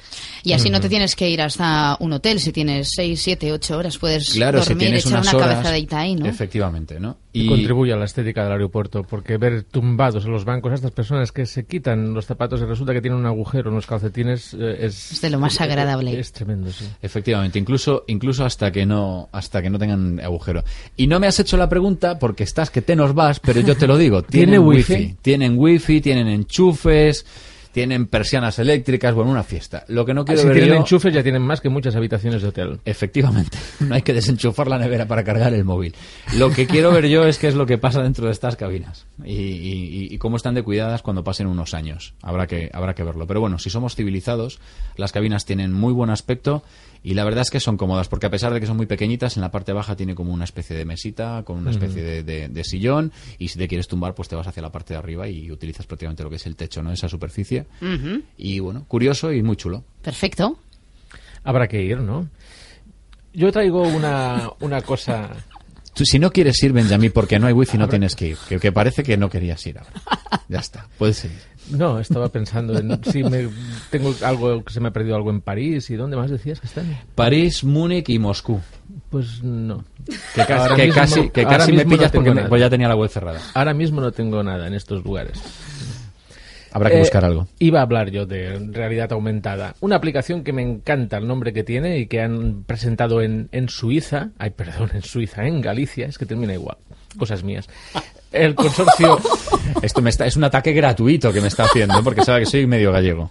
Y 0.42 0.52
así 0.52 0.70
no 0.70 0.80
te 0.80 0.88
tienes 0.88 1.14
que 1.14 1.28
ir 1.30 1.40
hasta 1.40 1.96
un 2.00 2.12
hotel. 2.12 2.40
Si 2.40 2.52
tienes 2.52 2.90
6, 2.94 3.20
7, 3.20 3.52
8 3.52 3.78
horas, 3.78 3.98
puedes 3.98 4.30
Claro, 4.30 4.60
si 4.62 4.70
dormir, 4.70 4.88
tienes 4.88 5.06
echar 5.06 5.20
unas 5.20 5.34
una 5.34 5.44
horas, 5.44 5.54
cabezadita 5.56 6.00
ahí, 6.00 6.16
¿no? 6.16 6.26
efectivamente, 6.26 6.98
¿no? 6.98 7.16
Y 7.32 7.46
contribuye 7.46 7.92
a 7.92 7.96
la 7.96 8.06
estética 8.06 8.42
del 8.42 8.52
aeropuerto, 8.52 9.04
porque 9.04 9.36
ver 9.36 9.62
tumbados 9.62 10.24
en 10.24 10.32
los 10.32 10.44
bancos 10.44 10.72
a 10.72 10.74
estas 10.74 10.90
personas 10.90 11.30
que 11.30 11.46
se 11.46 11.64
quitan 11.64 12.12
los 12.12 12.26
zapatos 12.26 12.60
y 12.60 12.64
resulta 12.64 12.92
que 12.92 13.00
tienen 13.00 13.20
un 13.20 13.26
agujero 13.26 13.70
en 13.70 13.76
los 13.76 13.86
calcetines 13.86 14.52
eh, 14.54 14.78
es, 14.80 15.12
Es 15.12 15.20
de 15.20 15.30
lo 15.30 15.38
más 15.38 15.60
agradable. 15.60 16.18
Es, 16.18 16.32
tremendo, 16.32 16.72
sí. 16.72 16.86
Efectivamente, 17.00 17.58
incluso 17.60 18.02
incluso 18.08 18.44
hasta 18.44 18.72
que 18.72 18.84
no 18.84 19.28
hasta 19.30 19.62
que 19.62 19.70
no 19.70 19.78
tengan 19.78 20.18
agujero. 20.18 20.64
Y 20.96 21.06
no 21.06 21.20
me 21.20 21.28
has 21.28 21.38
hecho 21.38 21.56
la 21.56 21.68
pregunta 21.68 22.18
porque 22.18 22.42
estás 22.42 22.70
que 22.70 22.82
te 22.82 22.96
nos 22.96 23.14
vas, 23.14 23.38
pero 23.38 23.60
yo 23.60 23.76
te 23.76 23.86
lo 23.86 23.96
digo, 23.96 24.22
¿Tiene 24.46 24.52
tienen 24.52 24.66
wifi? 24.68 24.92
wifi, 24.94 25.16
tienen 25.22 25.54
wifi, 25.58 26.00
tienen 26.00 26.28
enchufes, 26.28 27.24
tienen 27.72 28.06
persianas 28.06 28.58
eléctricas, 28.58 29.14
bueno, 29.14 29.30
una 29.30 29.44
fiesta. 29.44 29.84
Lo 29.86 30.04
que 30.04 30.12
no 30.12 30.24
quiero 30.24 30.40
si 30.40 30.48
ver 30.48 30.56
tienen 30.56 30.74
yo- 30.74 30.80
enchufes 30.80 31.14
ya 31.14 31.22
tienen 31.22 31.42
más 31.42 31.60
que 31.60 31.68
muchas 31.68 31.94
habitaciones 31.94 32.42
de 32.42 32.48
hotel. 32.48 32.80
Efectivamente, 32.84 33.56
no 33.80 33.94
hay 33.94 34.02
que 34.02 34.12
desenchufar 34.12 34.66
la 34.66 34.76
nevera 34.78 35.06
para 35.06 35.22
cargar 35.22 35.54
el 35.54 35.64
móvil. 35.64 35.94
Lo 36.36 36.50
que 36.50 36.66
quiero 36.66 36.90
ver 36.90 37.06
yo 37.08 37.24
es 37.26 37.38
qué 37.38 37.46
es 37.46 37.54
lo 37.54 37.66
que 37.66 37.78
pasa 37.78 38.02
dentro 38.02 38.26
de 38.26 38.32
estas 38.32 38.56
cabinas 38.56 39.06
y, 39.24 39.34
y- 39.34 40.08
y 40.10 40.18
cómo 40.18 40.36
están 40.36 40.54
de 40.54 40.64
cuidadas 40.64 41.02
cuando 41.02 41.22
pasen 41.22 41.46
unos 41.46 41.72
años. 41.74 42.14
Habrá 42.22 42.48
que, 42.48 42.70
habrá 42.72 42.94
que 42.96 43.04
verlo. 43.04 43.26
Pero 43.28 43.40
bueno, 43.40 43.60
si 43.60 43.70
somos 43.70 43.94
civilizados, 43.94 44.58
las 44.96 45.12
cabinas 45.12 45.44
tienen 45.44 45.72
muy 45.72 45.92
buen 45.92 46.10
aspecto 46.10 46.64
y 47.02 47.14
la 47.14 47.24
verdad 47.24 47.42
es 47.42 47.50
que 47.50 47.60
son 47.60 47.76
cómodas 47.76 48.08
porque 48.08 48.26
a 48.26 48.30
pesar 48.30 48.52
de 48.52 48.60
que 48.60 48.66
son 48.66 48.76
muy 48.76 48.86
pequeñitas, 48.86 49.36
en 49.36 49.40
la 49.42 49.50
parte 49.50 49.72
baja 49.72 49.96
tiene 49.96 50.14
como 50.14 50.32
una 50.32 50.44
especie 50.44 50.76
de 50.76 50.84
mesita 50.84 51.42
con 51.44 51.56
una 51.58 51.70
especie 51.70 52.02
de, 52.02 52.22
de- 52.22 52.48
de 52.48 52.64
sillón 52.64 53.12
y 53.38 53.48
si 53.48 53.58
te 53.58 53.68
quieres 53.68 53.88
tumbar, 53.88 54.14
pues 54.14 54.28
te 54.28 54.36
vas 54.36 54.46
hacia 54.46 54.62
la 54.62 54.70
parte 54.72 54.94
de 54.94 54.98
arriba 54.98 55.28
y 55.28 55.50
utilizas 55.50 55.86
prácticamente 55.86 56.22
lo 56.22 56.30
que 56.30 56.36
es 56.36 56.46
el 56.46 56.56
techo, 56.56 56.82
¿no? 56.82 56.92
Esa 56.92 57.08
superficie. 57.08 57.66
Y 58.36 58.58
bueno, 58.60 58.84
curioso 58.86 59.32
y 59.32 59.42
muy 59.42 59.56
chulo. 59.56 59.84
Perfecto. 60.02 60.58
Habrá 61.44 61.68
que 61.68 61.82
ir, 61.82 61.98
¿no? 62.00 62.28
Yo 63.32 63.50
traigo 63.52 63.82
una, 63.82 64.50
una 64.60 64.82
cosa... 64.82 65.30
Tú, 65.94 66.04
si 66.04 66.18
no 66.18 66.30
quieres 66.32 66.62
ir, 66.62 66.72
Benjamín, 66.72 67.10
porque 67.12 67.38
no 67.38 67.46
hay 67.46 67.52
wifi, 67.52 67.76
no 67.76 67.88
tienes 67.88 68.14
que 68.16 68.28
ir. 68.28 68.36
Que, 68.48 68.58
que 68.58 68.72
parece 68.72 69.02
que 69.02 69.16
no 69.16 69.28
querías 69.28 69.64
ir 69.66 69.78
ahora. 69.78 69.90
Ya 70.48 70.58
está, 70.60 70.86
puedes 70.98 71.16
seguir. 71.18 71.38
No, 71.70 72.00
estaba 72.00 72.28
pensando 72.30 72.76
en 72.78 73.04
si 73.04 73.22
me, 73.22 73.48
tengo 73.90 74.12
algo 74.24 74.64
que 74.64 74.72
se 74.72 74.80
me 74.80 74.88
ha 74.88 74.92
perdido 74.92 75.14
algo 75.14 75.30
en 75.30 75.40
París 75.40 75.88
y 75.90 75.94
dónde 75.96 76.16
más 76.16 76.30
decías 76.30 76.58
que 76.60 76.66
están. 76.66 76.98
París, 77.14 77.62
Múnich 77.62 78.08
y 78.08 78.18
Moscú. 78.18 78.60
Pues 79.10 79.42
no. 79.42 79.84
Que 80.34 80.44
casi, 80.46 80.74
que 80.74 80.82
mismo- 80.86 80.94
casi, 80.94 81.30
que 81.30 81.40
ahora 81.42 81.58
casi 81.58 81.72
me 81.72 81.84
no 81.84 81.90
pillas 81.90 82.10
porque 82.10 82.32
me- 82.34 82.42
pues 82.44 82.60
ya 82.60 82.70
tenía 82.70 82.88
la 82.88 82.96
web 82.96 83.08
cerrada. 83.10 83.40
Ahora 83.54 83.74
mismo 83.74 84.00
no 84.00 84.10
tengo 84.10 84.42
nada 84.42 84.66
en 84.66 84.74
estos 84.74 85.04
lugares. 85.04 85.40
Habrá 86.72 86.90
que 86.90 86.96
Eh, 86.96 87.00
buscar 87.00 87.24
algo. 87.24 87.48
Iba 87.58 87.80
a 87.80 87.82
hablar 87.82 88.10
yo 88.10 88.26
de 88.26 88.58
realidad 88.72 89.12
aumentada. 89.12 89.74
Una 89.80 89.96
aplicación 89.96 90.44
que 90.44 90.52
me 90.52 90.62
encanta 90.62 91.16
el 91.18 91.26
nombre 91.26 91.52
que 91.52 91.64
tiene 91.64 91.98
y 91.98 92.06
que 92.06 92.20
han 92.20 92.64
presentado 92.64 93.22
en, 93.22 93.48
en 93.52 93.68
Suiza. 93.68 94.30
Ay, 94.38 94.50
perdón, 94.50 94.90
en 94.94 95.02
Suiza, 95.02 95.46
en 95.46 95.60
Galicia. 95.60 96.06
Es 96.06 96.18
que 96.18 96.26
termina 96.26 96.54
igual. 96.54 96.76
Cosas 97.18 97.42
mías. 97.42 97.68
El 98.32 98.54
consorcio. 98.54 99.18
Esto 99.82 100.00
me 100.02 100.10
está, 100.10 100.26
es 100.26 100.36
un 100.36 100.44
ataque 100.44 100.72
gratuito 100.72 101.32
que 101.32 101.40
me 101.40 101.48
está 101.48 101.64
haciendo 101.64 102.02
porque 102.04 102.22
sabe 102.22 102.40
que 102.40 102.46
soy 102.46 102.66
medio 102.66 102.92
gallego. 102.92 103.30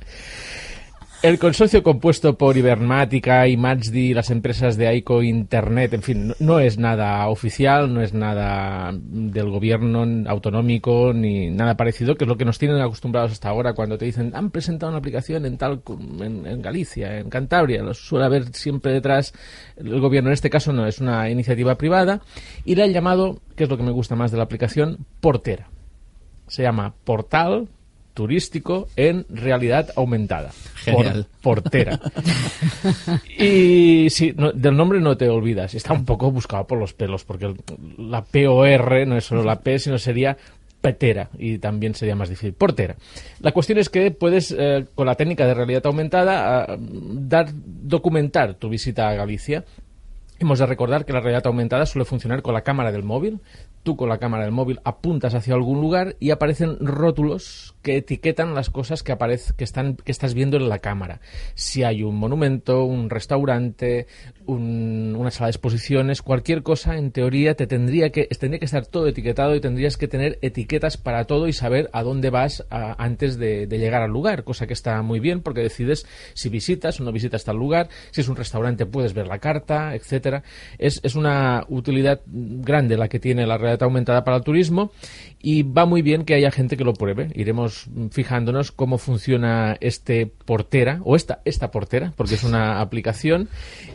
El 1.21 1.38
consorcio 1.38 1.83
compuesto 1.83 2.38
por 2.38 2.55
Ibermática, 2.55 3.45
Imatsdi, 3.45 4.13
las 4.13 4.29
empresas 4.29 4.77
de 4.77 4.88
AICO, 4.88 5.21
Internet, 5.21 5.93
en 5.93 6.01
fin, 6.01 6.33
no, 6.39 6.61
es 6.61 6.77
nada 6.77 7.27
oficial, 7.27 7.93
no 7.93 8.01
es 8.01 8.13
nada 8.13 8.93
del 8.93 9.49
gobierno 9.49 10.05
autonómico 10.29 11.11
ni 11.13 11.49
nada 11.49 11.75
parecido, 11.75 12.15
que 12.15 12.23
es 12.23 12.27
lo 12.29 12.38
que 12.38 12.45
nos 12.45 12.57
tienen 12.57 12.79
acostumbrados 12.79 13.33
hasta 13.33 13.49
ahora 13.49 13.73
cuando 13.73 13.97
te 13.97 14.05
dicen 14.05 14.31
han 14.33 14.49
presentado 14.49 14.93
una 14.93 14.99
aplicación 14.99 15.45
en 15.45 15.57
tal 15.57 15.81
en, 16.21 16.47
en 16.47 16.61
Galicia, 16.61 17.19
en 17.19 17.29
Cantabria, 17.29 17.83
lo 17.83 17.93
suele 17.93 18.23
haber 18.23 18.53
siempre 18.53 18.93
detrás 18.93 19.33
el 19.75 19.99
gobierno. 19.99 20.29
En 20.29 20.35
este 20.35 20.49
caso 20.49 20.71
no, 20.71 20.88
es 20.88 20.99
una 20.99 21.29
iniciativa 21.29 21.75
privada 21.75 22.21
y 22.63 22.75
le 22.75 22.83
han 22.83 22.93
llamado, 22.93 23.41
que 23.57 23.65
es 23.65 23.69
lo 23.69 23.75
que 23.75 23.83
me 23.83 23.91
gusta 23.91 24.15
más 24.15 24.31
de 24.31 24.38
la 24.38 24.43
aplicación, 24.43 25.05
Portera. 25.19 25.67
Se 26.47 26.63
llama 26.63 26.93
Portal 27.03 27.67
turístico 28.13 28.88
en 28.96 29.25
realidad 29.30 29.89
aumentada. 29.96 30.51
Genial. 30.75 31.25
Por- 31.42 31.62
portera. 31.63 32.00
y 33.38 34.08
sí, 34.10 34.34
no- 34.36 34.51
del 34.51 34.75
nombre 34.75 35.00
no 35.00 35.18
te 35.18 35.30
olvidas. 35.30 35.74
Está 35.74 35.94
un 35.94 36.06
poco 36.06 36.32
buscado 36.32 36.66
por 36.68 36.78
los 36.80 36.94
pelos, 36.94 37.24
porque 37.24 37.46
el- 37.46 37.58
la 37.98 38.24
POR 38.24 39.08
no 39.08 39.18
es 39.18 39.25
solo 39.25 39.44
la 39.44 39.60
P, 39.60 39.80
sino 39.80 39.98
sería 39.98 40.38
petera 40.82 41.30
y 41.38 41.58
también 41.58 41.94
sería 41.94 42.16
más 42.16 42.30
difícil. 42.30 42.54
Portera. 42.54 42.96
La 43.42 43.51
cuestión 43.51 43.78
es 43.80 43.89
que 43.89 44.12
puedes, 44.12 44.56
eh, 44.58 44.86
con 44.96 45.06
la 45.08 45.16
técnica 45.16 45.46
de 45.46 45.54
realidad 45.54 45.86
aumentada, 45.86 46.63
ah, 46.63 46.78
dar, 46.80 47.50
documentar 47.54 48.54
tu 48.56 48.70
visita 48.70 49.10
a 49.10 49.13
Galicia 49.13 49.66
Hemos 50.42 50.60
de 50.60 50.66
recordar 50.66 51.04
que 51.04 51.12
la 51.12 51.20
realidad 51.20 51.46
aumentada 51.48 51.86
suele 51.86 52.06
funcionar 52.06 52.42
con 52.42 52.54
la 52.54 52.62
cámara 52.62 52.94
del 52.94 53.04
móvil. 53.04 53.39
Tú 53.83 53.95
con 53.95 54.09
la 54.09 54.17
cámara 54.17 54.43
del 54.43 54.51
móvil 54.51 54.79
apuntas 54.83 55.33
hacia 55.36 55.53
algún 55.53 55.79
lugar 55.81 56.15
y 56.19 56.31
aparecen 56.31 56.77
rótulos 56.79 57.75
que 57.81 57.98
etiquetan 57.98 58.53
las 58.53 58.69
cosas 58.69 59.03
que, 59.03 59.15
que, 59.57 59.63
están, 59.63 59.95
que 59.95 60.12
estás 60.12 60.33
viendo 60.33 60.57
en 60.57 60.67
la 60.67 60.79
cámara. 60.79 61.21
Si 61.55 61.83
hay 61.83 62.03
un 62.03 62.15
monumento, 62.17 62.83
un 62.83 63.09
restaurante, 63.09 64.07
un- 64.45 65.15
una 65.17 65.31
sala 65.31 65.48
de 65.48 65.51
exposiciones, 65.51 66.21
cualquier 66.21 66.62
cosa, 66.62 66.98
en 66.98 67.12
teoría 67.12 67.55
te 67.55 67.67
tendría 67.67 68.12
que, 68.12 68.25
tendría 68.25 68.59
que 68.59 68.65
estar 68.65 68.86
todo 68.86 69.07
etiquetado 69.07 69.55
y 69.55 69.62
tendrías 69.62 69.95
que 69.98 70.07
tener 70.07 70.39
etiquetas 70.41 70.98
para 70.98 71.24
todo 71.25 71.48
y 71.48 71.53
saber 71.53 71.89
a 71.93 72.03
dónde 72.03 72.29
vas 72.29 72.65
antes 72.69 73.38
de, 73.38 73.65
de 73.65 73.77
llegar 73.79 74.01
al 74.01 74.12
lugar, 74.12 74.43
cosa 74.43 74.67
que 74.67 74.74
está 74.74 75.01
muy 75.01 75.19
bien 75.19 75.41
porque 75.41 75.62
decides 75.62 76.05
si 76.33 76.50
visitas 76.50 77.00
o 77.00 77.03
no 77.03 77.12
visitas 77.12 77.45
tal 77.45 77.55
lugar, 77.57 77.89
si 78.12 78.21
es 78.21 78.27
un 78.27 78.36
restaurante 78.36 78.86
puedes 78.86 79.13
ver 79.13 79.27
la 79.27 79.39
carta, 79.39 79.95
etcétera. 79.95 80.43
Es, 80.77 81.00
es 81.03 81.15
una 81.15 81.65
utilidad 81.69 82.21
grande 82.27 82.98
la 82.98 83.07
que 83.07 83.19
tiene 83.19 83.48
la 83.48 83.57
realidad 83.69 83.83
aumentada 83.83 84.23
para 84.23 84.38
el 84.38 84.43
turismo 84.43 84.91
y 85.41 85.63
va 85.63 85.85
muy 85.85 86.01
bien 86.01 86.25
que 86.25 86.33
haya 86.33 86.51
gente 86.51 86.75
que 86.75 86.83
lo 86.83 86.93
pruebe. 86.93 87.29
Iremos 87.33 87.88
fijándonos 88.11 88.71
cómo 88.71 88.97
funciona 88.97 89.77
este 89.79 90.25
portera 90.45 90.99
o 91.05 91.15
esta 91.15 91.39
esta 91.45 91.71
portera 91.71 92.13
porque 92.17 92.35
es 92.35 92.43
una 92.43 92.81
aplicación 92.81 93.47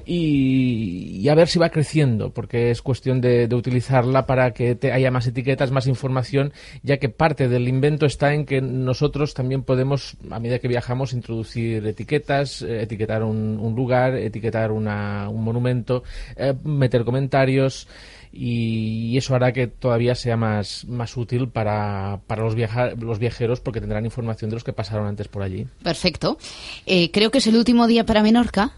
y, 0.06 1.20
y 1.20 1.28
a 1.28 1.34
ver 1.34 1.48
si 1.48 1.58
va 1.58 1.68
creciendo 1.70 2.30
porque 2.30 2.70
es 2.70 2.82
cuestión 2.82 3.20
de, 3.20 3.48
de 3.48 3.54
utilizarla 3.56 4.26
para 4.26 4.52
que 4.52 4.74
te 4.74 4.92
haya 4.92 5.10
más 5.10 5.26
etiquetas, 5.26 5.70
más 5.70 5.86
información, 5.86 6.52
ya 6.82 6.96
que 6.98 7.08
parte 7.08 7.48
del 7.48 7.68
invento 7.68 8.06
está 8.06 8.32
en 8.32 8.46
que 8.46 8.60
nosotros 8.60 9.34
también 9.34 9.62
podemos, 9.62 10.16
a 10.30 10.38
medida 10.40 10.58
que 10.58 10.68
viajamos, 10.68 11.12
introducir 11.12 11.86
etiquetas, 11.86 12.62
eh, 12.62 12.82
etiquetar 12.82 13.22
un, 13.22 13.58
un 13.60 13.74
lugar, 13.74 14.14
etiquetar 14.16 14.72
una- 14.72 15.28
un 15.28 15.42
monumento, 15.44 16.02
eh, 16.36 16.54
meter 16.64 17.04
comentarios 17.04 17.88
y 18.32 19.16
eso 19.16 19.34
hará 19.34 19.52
que 19.52 19.63
todavía 19.66 20.14
sea 20.14 20.36
más, 20.36 20.84
más 20.86 21.16
útil 21.16 21.48
para, 21.48 22.20
para 22.26 22.42
los, 22.44 22.54
viaja- 22.54 22.90
los 22.98 23.18
viajeros 23.18 23.60
porque 23.60 23.80
tendrán 23.80 24.04
información 24.04 24.50
de 24.50 24.56
los 24.56 24.64
que 24.64 24.72
pasaron 24.72 25.06
antes 25.06 25.28
por 25.28 25.42
allí. 25.42 25.66
Perfecto. 25.82 26.38
Eh, 26.86 27.10
creo 27.10 27.30
que 27.30 27.38
es 27.38 27.46
el 27.46 27.56
último 27.56 27.86
día 27.86 28.04
para 28.06 28.22
Menorca. 28.22 28.72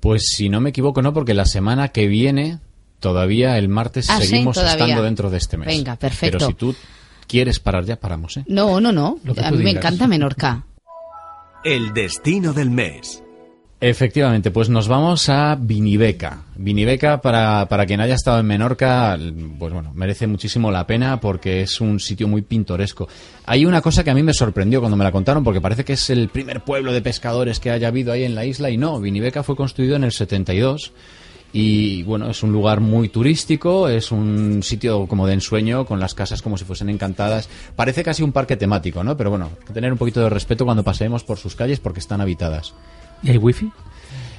Pues 0.00 0.22
si 0.36 0.48
no 0.48 0.60
me 0.60 0.70
equivoco, 0.70 1.00
no, 1.02 1.12
porque 1.12 1.34
la 1.34 1.44
semana 1.44 1.88
que 1.88 2.06
viene, 2.08 2.58
todavía 3.00 3.56
el 3.58 3.68
martes, 3.68 4.10
Ah, 4.10 4.20
seguimos 4.20 4.56
estando 4.56 5.02
dentro 5.02 5.30
de 5.30 5.38
este 5.38 5.56
mes. 5.56 5.66
Venga, 5.68 5.96
perfecto. 5.96 6.38
Pero 6.38 6.46
si 6.48 6.54
tú 6.54 6.74
quieres 7.28 7.60
parar 7.60 7.84
ya, 7.84 7.96
paramos, 7.96 8.36
¿eh? 8.36 8.44
No, 8.48 8.80
no, 8.80 8.90
no. 8.92 9.18
A 9.42 9.50
mí 9.52 9.62
me 9.62 9.70
encanta 9.70 10.06
Menorca. 10.08 10.64
El 11.64 11.92
destino 11.94 12.52
del 12.52 12.70
mes. 12.70 13.22
Efectivamente, 13.84 14.52
pues 14.52 14.68
nos 14.68 14.86
vamos 14.86 15.28
a 15.28 15.56
Viniveca. 15.56 16.44
Viniveca, 16.54 17.20
para, 17.20 17.66
para 17.68 17.84
quien 17.84 18.00
haya 18.00 18.14
estado 18.14 18.38
en 18.38 18.46
Menorca, 18.46 19.18
pues 19.58 19.72
bueno, 19.72 19.90
merece 19.92 20.28
muchísimo 20.28 20.70
la 20.70 20.86
pena 20.86 21.20
porque 21.20 21.62
es 21.62 21.80
un 21.80 21.98
sitio 21.98 22.28
muy 22.28 22.42
pintoresco. 22.42 23.08
Hay 23.44 23.66
una 23.66 23.80
cosa 23.80 24.04
que 24.04 24.12
a 24.12 24.14
mí 24.14 24.22
me 24.22 24.34
sorprendió 24.34 24.78
cuando 24.78 24.96
me 24.96 25.02
la 25.02 25.10
contaron 25.10 25.42
porque 25.42 25.60
parece 25.60 25.84
que 25.84 25.94
es 25.94 26.10
el 26.10 26.28
primer 26.28 26.62
pueblo 26.62 26.92
de 26.92 27.02
pescadores 27.02 27.58
que 27.58 27.72
haya 27.72 27.88
habido 27.88 28.12
ahí 28.12 28.22
en 28.22 28.36
la 28.36 28.44
isla 28.44 28.70
y 28.70 28.76
no, 28.76 29.00
Viniveca 29.00 29.42
fue 29.42 29.56
construido 29.56 29.96
en 29.96 30.04
el 30.04 30.12
72 30.12 30.92
y 31.52 32.04
bueno, 32.04 32.30
es 32.30 32.44
un 32.44 32.52
lugar 32.52 32.78
muy 32.78 33.08
turístico, 33.08 33.88
es 33.88 34.12
un 34.12 34.62
sitio 34.62 35.08
como 35.08 35.26
de 35.26 35.34
ensueño, 35.34 35.86
con 35.86 35.98
las 35.98 36.14
casas 36.14 36.40
como 36.40 36.56
si 36.56 36.64
fuesen 36.64 36.88
encantadas. 36.88 37.48
Parece 37.74 38.04
casi 38.04 38.22
un 38.22 38.30
parque 38.30 38.56
temático, 38.56 39.02
¿no? 39.02 39.16
Pero 39.16 39.30
bueno, 39.30 39.50
hay 39.58 39.66
que 39.66 39.72
tener 39.72 39.90
un 39.90 39.98
poquito 39.98 40.20
de 40.20 40.30
respeto 40.30 40.64
cuando 40.64 40.84
paseemos 40.84 41.24
por 41.24 41.36
sus 41.36 41.56
calles 41.56 41.80
porque 41.80 41.98
están 41.98 42.20
habitadas. 42.20 42.74
¿Y 43.22 43.30
hay 43.30 43.36
wifi? 43.38 43.70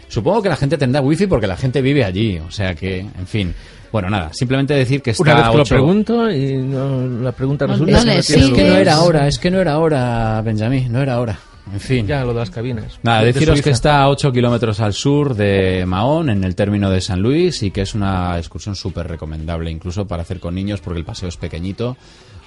Supongo 0.07 0.41
que 0.41 0.49
la 0.49 0.55
gente 0.55 0.77
tendrá 0.77 1.01
wifi 1.01 1.25
porque 1.27 1.47
la 1.47 1.57
gente 1.57 1.81
vive 1.81 2.03
allí, 2.03 2.37
o 2.39 2.51
sea 2.51 2.75
que, 2.75 2.99
en 2.99 3.27
fin. 3.27 3.53
Bueno, 3.91 4.09
nada, 4.09 4.31
simplemente 4.33 4.73
decir 4.73 5.01
que 5.01 5.11
está 5.11 5.23
Una 5.23 5.35
vez 5.35 5.49
que 5.51 5.57
lo 5.57 5.65
pregunto 5.65 6.31
y 6.31 6.57
no- 6.57 7.07
la 7.21 7.31
pregunta 7.31 7.65
No, 7.67 7.73
resulta 7.73 7.91
no 7.93 7.99
que 7.99 8.05
no 8.05 8.11
Es 8.19 8.25
tiene 8.27 8.43
Sí, 8.43 8.49
que 8.49 8.55
que 8.55 8.61
no 8.63 8.67
lugar. 8.69 8.81
era 8.81 9.01
hora, 9.01 9.27
es 9.27 9.39
que 9.39 9.51
no 9.51 9.59
era 9.61 9.77
hora, 9.79 10.41
Benjamín, 10.41 10.91
no 10.91 11.01
era 11.01 11.19
hora. 11.19 11.37
En 11.71 11.79
fin. 11.79 12.05
Ya, 12.05 12.23
lo 12.23 12.33
de 12.33 12.39
las 12.39 12.49
cabinas. 12.49 12.99
Nada, 13.03 13.21
De 13.21 13.27
deciros 13.27 13.55
Suiza. 13.55 13.63
que 13.63 13.69
está 13.69 14.01
a 14.01 14.09
8 14.09 14.31
kilómetros 14.33 14.79
al 14.81 14.93
sur 14.93 15.33
de 15.35 15.85
Mahón, 15.87 16.29
en 16.29 16.43
el 16.43 16.55
término 16.55 16.89
de 16.89 16.99
San 17.01 17.21
Luis, 17.21 17.63
y 17.63 17.71
que 17.71 17.81
es 17.81 17.93
una 17.95 18.37
excursión 18.37 18.75
súper 18.75 19.07
recomendable, 19.07 19.71
incluso 19.71 20.05
para 20.05 20.23
hacer 20.23 20.39
con 20.41 20.55
niños, 20.55 20.81
porque 20.81 20.99
el 20.99 21.05
paseo 21.05 21.29
es 21.29 21.37
pequeñito. 21.37 21.95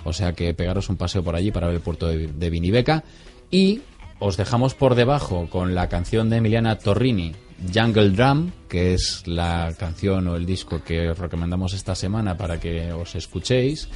O 0.04 0.12
sea 0.12 0.32
que 0.34 0.52
pegaros 0.52 0.88
un 0.90 0.96
paseo 0.96 1.22
por 1.24 1.34
allí 1.34 1.50
para 1.50 1.66
ver 1.68 1.76
el 1.76 1.80
puerto 1.82 2.06
de, 2.08 2.26
de 2.28 2.50
Viniveca. 2.50 3.02
Y 3.50 3.80
os 4.18 4.37
dejamos 4.37 4.75
por 4.75 4.94
debajo 4.94 5.49
con 5.50 5.75
la 5.75 5.88
canción 5.88 6.30
de 6.30 6.37
Emiliana 6.38 6.78
Torrini, 6.78 7.32
Jungle 7.75 8.11
Drum, 8.11 8.50
que 8.68 8.94
es 8.94 9.23
la 9.26 9.73
canción 9.78 10.28
o 10.28 10.37
el 10.37 10.46
disco 10.46 10.82
que 10.82 11.11
os 11.11 11.18
recomendamos 11.18 11.75
esta 11.75 11.94
semana 11.94 12.37
para 12.37 12.58
que 12.61 12.92
os 12.92 13.14
escuchéis. 13.14 13.88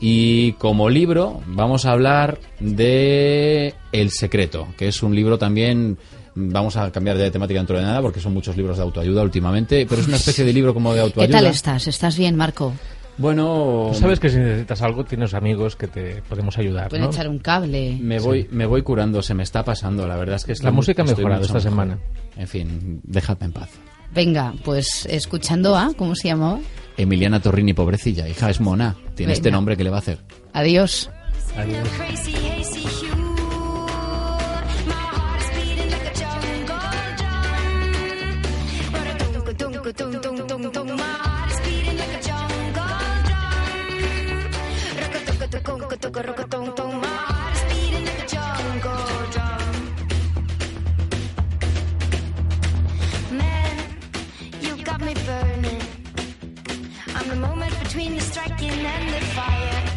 Y 0.00 0.52
como 0.54 0.90
libro 0.90 1.40
vamos 1.46 1.86
a 1.86 1.92
hablar 1.92 2.40
de 2.58 3.74
El 3.92 4.10
Secreto, 4.10 4.66
que 4.76 4.88
es 4.88 5.02
un 5.02 5.14
libro 5.14 5.38
también, 5.38 5.96
vamos 6.34 6.76
a 6.76 6.90
cambiar 6.90 7.16
de 7.18 7.30
temática 7.30 7.60
dentro 7.60 7.76
de 7.78 7.84
nada 7.84 8.02
porque 8.02 8.20
son 8.20 8.34
muchos 8.34 8.56
libros 8.56 8.78
de 8.78 8.82
autoayuda 8.82 9.22
últimamente, 9.22 9.86
pero 9.88 10.00
es 10.00 10.08
una 10.08 10.16
especie 10.16 10.44
de 10.44 10.52
libro 10.52 10.74
como 10.74 10.92
de 10.92 10.98
¿Qué 10.98 11.02
autoayuda. 11.04 11.38
tal 11.38 11.46
estás? 11.46 11.86
¿Estás 11.86 12.18
bien, 12.18 12.34
Marco? 12.34 12.72
Bueno, 13.18 13.90
Tú 13.92 13.98
sabes 13.98 14.18
que 14.18 14.30
si 14.30 14.38
necesitas 14.38 14.80
algo 14.82 15.04
tienes 15.04 15.34
amigos 15.34 15.76
que 15.76 15.86
te 15.86 16.22
podemos 16.28 16.56
ayudar, 16.58 16.88
Pueden 16.88 17.04
¿no? 17.04 17.10
echar 17.12 17.28
un 17.28 17.38
cable. 17.38 17.98
me 18.00 18.18
voy, 18.18 18.48
me 18.50 18.64
voy 18.66 18.82
curando, 18.82 19.20
se 19.22 19.34
me 19.34 19.42
está 19.42 19.64
pasando, 19.64 20.06
la 20.06 20.16
verdad 20.16 20.36
es 20.36 20.44
que 20.44 20.64
La 20.64 20.70
música 20.70 21.02
ha 21.02 21.04
mejorado 21.04 21.42
esta 21.42 21.54
mejor. 21.54 21.70
semana. 21.70 21.98
En 22.36 22.48
fin, 22.48 23.00
dejadme 23.04 23.46
en 23.46 23.52
paz. 23.52 23.70
Venga, 24.14 24.54
pues 24.64 25.06
escuchando 25.06 25.76
a, 25.76 25.92
¿cómo 25.96 26.14
se 26.14 26.28
llamaba? 26.28 26.58
Emiliana 26.96 27.40
Torrini, 27.40 27.74
pobrecilla, 27.74 28.28
hija 28.28 28.50
es 28.50 28.60
mona, 28.60 28.96
tiene 29.14 29.32
este 29.34 29.50
nombre 29.50 29.76
que 29.76 29.84
le 29.84 29.90
va 29.90 29.96
a 29.96 30.00
hacer. 30.00 30.18
Adiós. 30.52 31.10
Adiós. 31.56 31.88
Between 57.92 58.14
the 58.14 58.22
striking 58.22 58.70
and 58.70 59.12
the 59.12 59.20
fire. 59.34 59.91